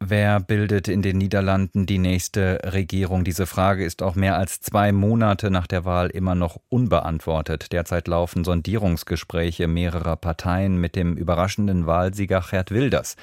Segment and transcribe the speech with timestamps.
[0.00, 3.24] Wer bildet in den Niederlanden die nächste Regierung?
[3.24, 7.72] Diese Frage ist auch mehr als zwei Monate nach der Wahl immer noch unbeantwortet.
[7.72, 13.16] Derzeit laufen Sondierungsgespräche mehrerer Parteien mit dem überraschenden Wahlsieger Gerd Wilders.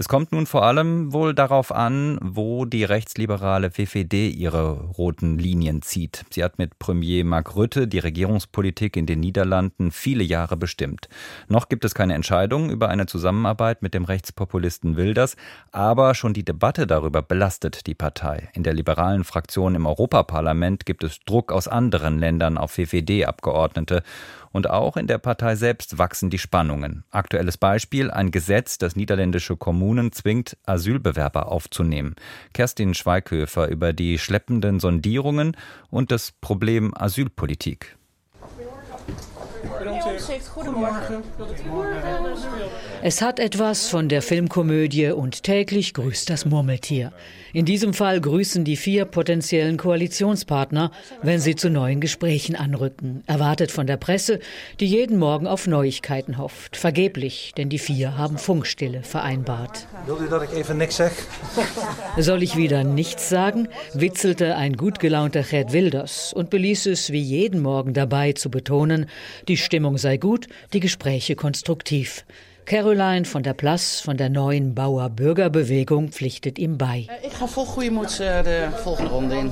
[0.00, 5.82] Es kommt nun vor allem wohl darauf an, wo die rechtsliberale WVD ihre roten Linien
[5.82, 6.24] zieht.
[6.30, 11.08] Sie hat mit Premier Mark Rutte die Regierungspolitik in den Niederlanden viele Jahre bestimmt.
[11.48, 15.34] Noch gibt es keine Entscheidung über eine Zusammenarbeit mit dem Rechtspopulisten Wilders,
[15.72, 18.50] aber schon die Debatte darüber belastet die Partei.
[18.52, 24.02] In der liberalen Fraktion im Europaparlament gibt es Druck aus anderen Ländern auf WVD-Abgeordnete
[24.50, 27.04] und auch in der Partei selbst wachsen die Spannungen.
[27.10, 32.16] Aktuelles Beispiel, ein Gesetz, das niederländische Kommunen zwingt, Asylbewerber aufzunehmen.
[32.52, 35.56] Kerstin Schweighöfer über die schleppenden Sondierungen
[35.90, 37.96] und das Problem Asylpolitik.
[40.54, 41.22] Goedemorgen.
[43.02, 47.12] Es hat etwas von der Filmkomödie und täglich grüßt das Murmeltier.
[47.54, 50.90] In diesem Fall grüßen die vier potenziellen Koalitionspartner,
[51.22, 53.22] wenn sie zu neuen Gesprächen anrücken.
[53.26, 54.40] Erwartet von der Presse,
[54.80, 56.76] die jeden Morgen auf Neuigkeiten hofft.
[56.76, 59.86] Vergeblich, denn die vier haben Funkstille vereinbart.
[62.18, 63.68] Soll ich wieder nichts sagen?
[63.94, 69.06] witzelte ein gut gelaunter Gerd Wilders und beließ es wie jeden Morgen dabei zu betonen,
[69.46, 72.24] die Stimmung sei gut, die Gespräche konstruktiv.
[72.68, 77.06] Caroline von der Plas von der neuen Bauer Bürgerbewegung pflichtet ihm bei.
[77.26, 79.50] Ich ga vol goede moed de volgende Runde in.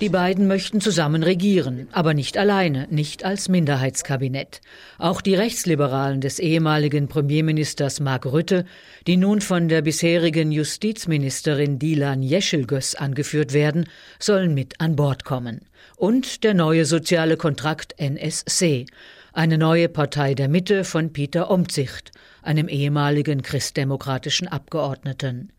[0.00, 4.62] Die beiden möchten zusammen regieren, aber nicht alleine, nicht als Minderheitskabinett.
[4.98, 8.64] Auch die Rechtsliberalen des ehemaligen Premierministers Mark Rutte,
[9.06, 15.60] die nun von der bisherigen Justizministerin Dilan Yeşilgöz angeführt werden, sollen mit an Bord kommen.
[15.94, 18.86] Und der neue soziale Kontrakt NSC,
[19.32, 25.52] eine neue Partei der Mitte von Peter Omtzigt, einem ehemaligen christdemokratischen Abgeordneten.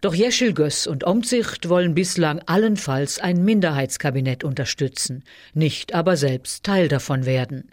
[0.00, 5.24] Doch Jeschilgös und Omzicht wollen bislang allenfalls ein Minderheitskabinett unterstützen,
[5.54, 7.70] nicht aber selbst Teil davon werden.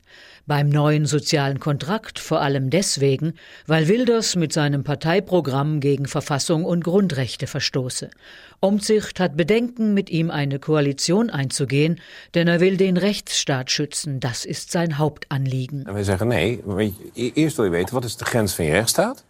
[0.47, 3.33] Beim neuen sozialen Kontrakt vor allem deswegen,
[3.67, 8.09] weil Wilders mit seinem Parteiprogramm gegen Verfassung und Grundrechte verstoße.
[8.59, 11.99] Omzicht hat Bedenken, mit ihm eine Koalition einzugehen,
[12.33, 14.19] denn er will den Rechtsstaat schützen.
[14.19, 15.85] Das ist sein Hauptanliegen.
[15.91, 16.59] Wir sagen nee,
[17.15, 18.50] erst will je weten, was ist die Grenze?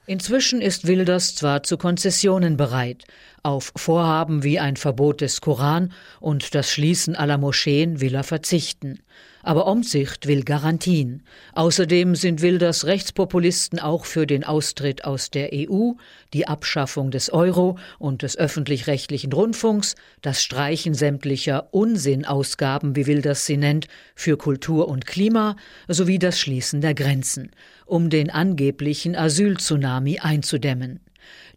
[0.05, 3.05] Inzwischen ist Wilders zwar zu Konzessionen bereit,
[3.43, 8.99] auf Vorhaben wie ein Verbot des Koran und das Schließen aller Moscheen will er verzichten.
[9.43, 11.23] Aber Omzicht will Garantien.
[11.53, 15.93] Außerdem sind Wilders Rechtspopulisten auch für den Austritt aus der EU,
[16.33, 23.57] die Abschaffung des Euro und des öffentlich-rechtlichen Rundfunks, das Streichen sämtlicher Unsinnausgaben, wie Wilders sie
[23.57, 25.55] nennt, für Kultur und Klima
[25.87, 27.51] sowie das Schließen der Grenzen,
[27.85, 30.99] um den angeblichen Asyltsunami einzudämmen.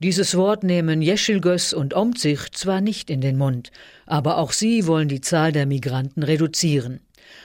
[0.00, 3.70] Dieses Wort nehmen Jeschilgös und Omzig zwar nicht in den Mund,
[4.06, 7.00] aber auch sie wollen die Zahl der Migranten reduzieren.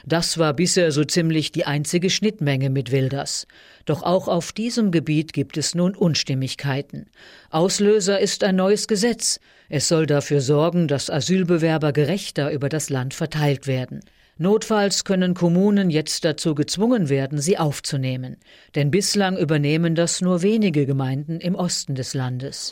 [0.06, 3.48] Das war bisher so ziemlich die einzige Schnittmenge mit Wilders.
[3.86, 7.08] Doch auch auf diesem Gebiet gibt es nun Unstimmigkeiten.
[7.50, 9.40] Auslöser ist ein neues Gesetz.
[9.70, 14.02] Es soll dafür sorgen, dass Asylbewerber gerechter über das Land verteilt werden.
[14.42, 18.38] Notfalls können Kommunen jetzt dazu gezwungen werden, sie aufzunehmen.
[18.74, 22.72] Denn bislang übernehmen das nur wenige Gemeinden im Osten des Landes.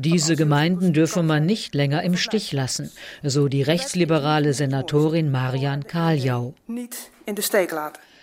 [0.00, 2.92] Diese Gemeinden dürfe man nicht länger im Stich lassen,
[3.24, 6.54] so die rechtsliberale Senatorin Marian Kaljau.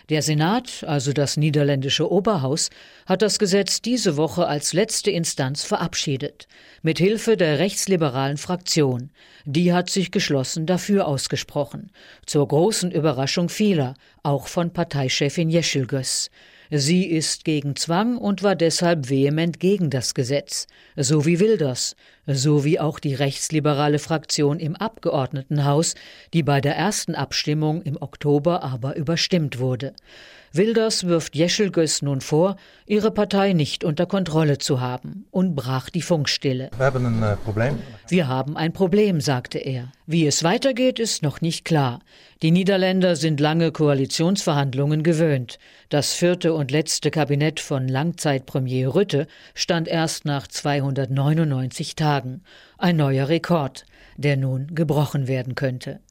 [0.09, 2.69] Der Senat, also das niederländische Oberhaus,
[3.05, 6.47] hat das Gesetz diese Woche als letzte Instanz verabschiedet,
[6.81, 9.09] mit Hilfe der rechtsliberalen Fraktion.
[9.43, 11.91] Die hat sich geschlossen dafür ausgesprochen,
[12.25, 16.29] zur großen Überraschung vieler, auch von Parteichefin Jeschilgös.
[16.71, 21.95] Sie ist gegen Zwang und war deshalb vehement gegen das Gesetz, so wie Wilders,
[22.25, 25.95] so wie auch die rechtsliberale Fraktion im Abgeordnetenhaus,
[26.33, 29.93] die bei der ersten Abstimmung im Oktober aber überstimmt wurde.
[30.55, 32.55] Wilders wirft Jeschelgös nun vor,
[32.85, 36.69] ihre Partei nicht unter Kontrolle zu haben und brach die Funkstille.
[36.77, 37.77] Wir haben ein äh, Problem.
[38.07, 39.91] Wir haben ein Problem, sagte er.
[40.05, 41.99] Wie es weitergeht, ist noch nicht klar.
[42.41, 45.57] Die Niederländer sind lange Koalitionsverhandlungen gewöhnt.
[45.87, 52.43] Das vierte und letzte Kabinett von Langzeitpremier Rütte stand erst nach 299 Tagen.
[52.77, 53.85] Ein neuer Rekord,
[54.17, 56.01] der nun gebrochen werden könnte.